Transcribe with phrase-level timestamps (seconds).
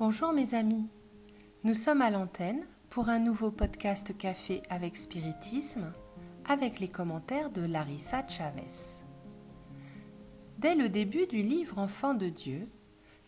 [0.00, 0.88] Bonjour mes amis,
[1.62, 5.92] nous sommes à l'antenne pour un nouveau podcast Café avec Spiritisme
[6.48, 9.02] avec les commentaires de Larissa Chavez.
[10.56, 12.66] Dès le début du livre Enfant de Dieu,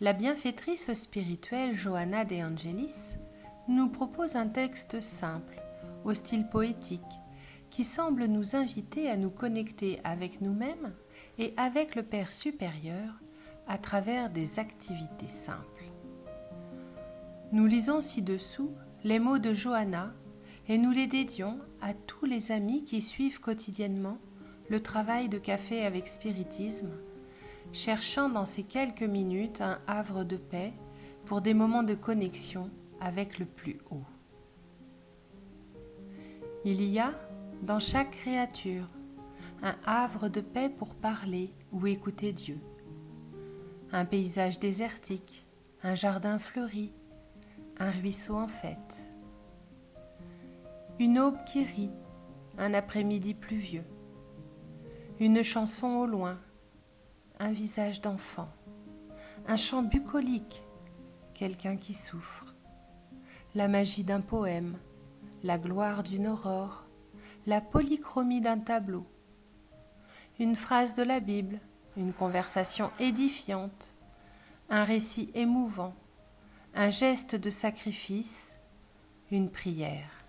[0.01, 3.17] la bienfaitrice spirituelle Johanna de Angelis
[3.69, 5.61] nous propose un texte simple,
[6.07, 7.03] au style poétique,
[7.69, 10.95] qui semble nous inviter à nous connecter avec nous-mêmes
[11.37, 13.21] et avec le Père supérieur
[13.69, 15.82] à travers des activités simples.
[17.53, 18.71] Nous lisons ci-dessous
[19.05, 20.15] les mots de Johanna
[20.69, 24.17] et nous les dédions à tous les amis qui suivent quotidiennement
[24.71, 26.93] le travail de café avec spiritisme,
[27.75, 30.73] cherchant dans ces quelques minutes un havre de paix
[31.27, 32.71] pour des moments de connexion
[33.03, 34.07] avec le plus haut.
[36.65, 37.13] Il y a,
[37.61, 38.89] dans chaque créature,
[39.63, 42.59] un havre de paix pour parler ou écouter Dieu.
[43.93, 45.47] Un paysage désertique,
[45.83, 46.95] un jardin fleuri,
[47.83, 49.11] un ruisseau en fête.
[51.01, 51.91] Une aube qui rit,
[52.57, 53.85] un après-midi pluvieux.
[55.19, 56.39] Une chanson au loin,
[57.41, 58.49] un visage d'enfant.
[59.49, 60.63] Un chant bucolique,
[61.35, 62.55] quelqu'un qui souffre.
[63.57, 64.79] La magie d'un poème,
[65.43, 66.85] la gloire d'une aurore,
[67.47, 69.07] la polychromie d'un tableau.
[70.39, 71.59] Une phrase de la Bible,
[71.97, 73.97] une conversation édifiante,
[74.71, 75.97] un récit émouvant,
[76.75, 78.57] un geste de sacrifice,
[79.31, 80.25] une prière.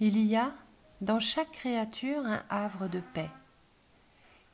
[0.00, 0.52] Il y a
[1.00, 3.30] dans chaque créature un havre de paix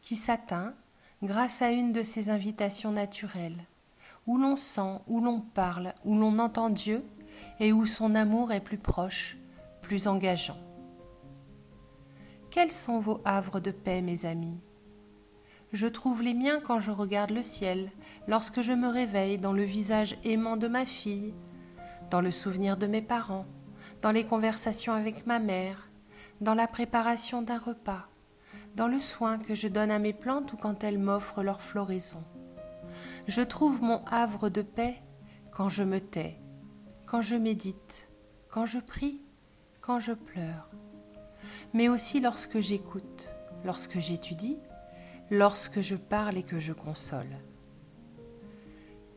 [0.00, 0.74] qui s'atteint
[1.22, 3.64] grâce à une de ces invitations naturelles,
[4.26, 7.04] où l'on sent, où l'on parle, où l'on entend Dieu
[7.60, 9.36] et où son amour est plus proche,
[9.82, 10.58] plus engageant.
[12.50, 14.60] Quels sont vos havres de paix, mes amis?
[15.74, 17.90] Je trouve les miens quand je regarde le ciel,
[18.28, 21.34] lorsque je me réveille dans le visage aimant de ma fille,
[22.10, 23.44] dans le souvenir de mes parents,
[24.00, 25.90] dans les conversations avec ma mère,
[26.40, 28.06] dans la préparation d'un repas,
[28.76, 32.22] dans le soin que je donne à mes plantes ou quand elles m'offrent leur floraison.
[33.26, 35.02] Je trouve mon havre de paix
[35.50, 36.38] quand je me tais,
[37.04, 38.08] quand je médite,
[38.48, 39.20] quand je prie,
[39.80, 40.70] quand je pleure
[41.74, 43.30] mais aussi lorsque j'écoute,
[43.64, 44.58] lorsque j'étudie,
[45.34, 47.40] lorsque je parle et que je console.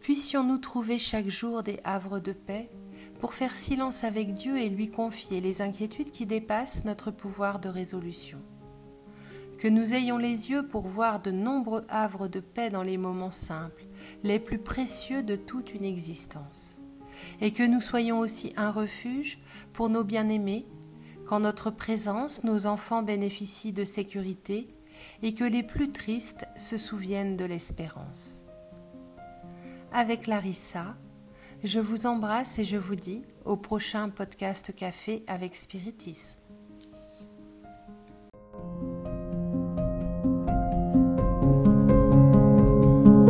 [0.01, 2.69] Puissions-nous trouver chaque jour des havres de paix
[3.19, 7.69] pour faire silence avec Dieu et lui confier les inquiétudes qui dépassent notre pouvoir de
[7.69, 8.39] résolution?
[9.59, 13.31] Que nous ayons les yeux pour voir de nombreux havres de paix dans les moments
[13.31, 13.85] simples,
[14.23, 16.79] les plus précieux de toute une existence.
[17.41, 19.39] Et que nous soyons aussi un refuge
[19.72, 20.66] pour nos bien-aimés
[21.27, 24.76] qu'en notre présence nos enfants bénéficient de sécurité
[25.22, 28.44] et que les plus tristes se souviennent de l'espérance.
[29.91, 30.96] Avec Larissa,
[31.63, 36.40] je vous embrasse et je vous dis au prochain podcast café avec Spiritisme.